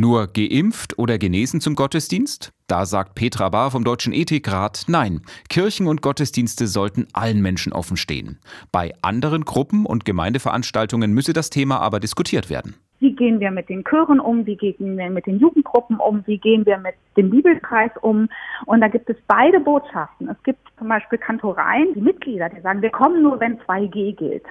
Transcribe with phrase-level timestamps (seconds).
[0.00, 2.54] Nur geimpft oder genesen zum Gottesdienst?
[2.68, 5.20] Da sagt Petra Bahr vom Deutschen Ethikrat Nein.
[5.50, 8.38] Kirchen und Gottesdienste sollten allen Menschen offen stehen.
[8.72, 12.76] Bei anderen Gruppen und Gemeindeveranstaltungen müsse das Thema aber diskutiert werden.
[13.00, 14.46] Wie gehen wir mit den Chören um?
[14.46, 16.26] Wie gehen wir mit den Jugendgruppen um?
[16.26, 18.30] Wie gehen wir mit dem Bibelkreis um?
[18.64, 20.30] Und da gibt es beide Botschaften.
[20.30, 24.46] Es gibt zum Beispiel Kantoreien, die Mitglieder, die sagen, wir kommen nur, wenn 2G gilt.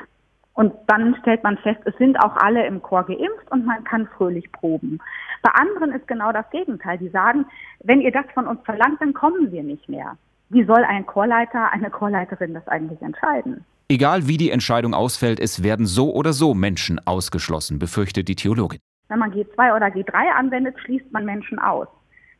[0.54, 4.08] Und dann stellt man fest, es sind auch alle im Chor geimpft und man kann
[4.18, 5.00] fröhlich proben.
[5.42, 6.98] Bei anderen ist genau das Gegenteil.
[6.98, 7.46] Die sagen,
[7.82, 10.18] wenn ihr das von uns verlangt, dann kommen wir nicht mehr.
[10.50, 13.64] Wie soll ein Chorleiter, eine Chorleiterin das eigentlich entscheiden?
[13.88, 18.80] Egal wie die Entscheidung ausfällt, es werden so oder so Menschen ausgeschlossen, befürchtet die Theologin.
[19.08, 21.88] Wenn man G2 oder G3 anwendet, schließt man Menschen aus.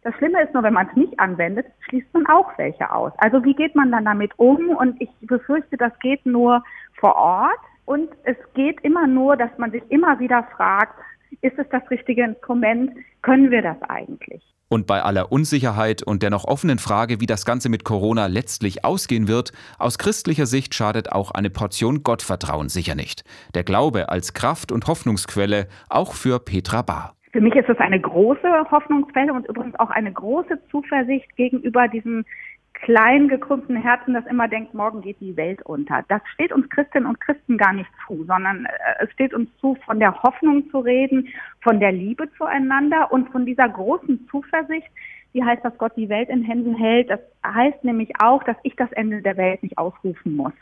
[0.04, 3.12] Das Schlimme ist nur, wenn man es nicht anwendet, schließt man auch welche aus.
[3.18, 4.70] Also wie geht man dann damit um?
[4.70, 6.64] Und ich befürchte, das geht nur
[7.00, 7.60] vor Ort.
[7.90, 10.94] Und es geht immer nur, dass man sich immer wieder fragt,
[11.42, 12.92] ist es das richtige Instrument?
[13.24, 14.44] Können wir das eigentlich?
[14.68, 18.86] Und bei aller Unsicherheit und der noch offenen Frage, wie das Ganze mit Corona letztlich
[18.86, 23.24] ausgehen wird, aus christlicher Sicht schadet auch eine Portion Gottvertrauen sicher nicht.
[23.56, 27.16] Der Glaube als Kraft und Hoffnungsquelle auch für Petra Bahr.
[27.32, 32.24] Für mich ist es eine große Hoffnungsquelle und übrigens auch eine große Zuversicht gegenüber diesem
[32.82, 36.04] klein gekrümmten Herzen, das immer denkt, morgen geht die Welt unter.
[36.08, 39.76] Das steht uns Christinnen und Christen gar nicht zu, sondern äh, es steht uns zu,
[39.86, 41.28] von der Hoffnung zu reden,
[41.62, 44.90] von der Liebe zueinander und von dieser großen Zuversicht,
[45.34, 47.10] die heißt, dass Gott die Welt in Händen hält.
[47.10, 50.54] Das heißt nämlich auch, dass ich das Ende der Welt nicht ausrufen muss.